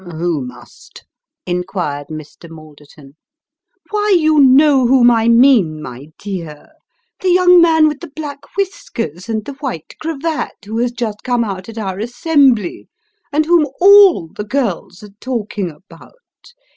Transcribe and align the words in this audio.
"Who 0.01 0.41
must?" 0.43 1.05
inquired 1.45 2.07
Mr. 2.07 2.49
Malderton." 2.49 3.17
Why, 3.91 4.15
you 4.17 4.39
know 4.39 4.87
whom 4.87 5.11
I 5.11 5.27
mean, 5.27 5.79
my 5.79 6.07
dear 6.17 6.69
the 7.19 7.29
young 7.29 7.61
man 7.61 7.87
with 7.87 7.99
the 7.99 8.09
black 8.15 8.39
whiskers 8.57 9.29
and 9.29 9.45
the 9.45 9.53
white 9.59 9.93
cravat, 10.01 10.55
who 10.65 10.79
has 10.79 10.91
just 10.91 11.21
come 11.23 11.43
out 11.43 11.69
at 11.69 11.77
our 11.77 11.99
assembly, 11.99 12.87
and 13.31 13.45
whom 13.45 13.67
all 13.79 14.27
the 14.29 14.43
girls 14.43 15.03
are 15.03 15.13
talking 15.19 15.69
about. 15.69 16.17